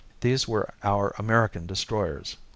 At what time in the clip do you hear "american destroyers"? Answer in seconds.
1.19-2.37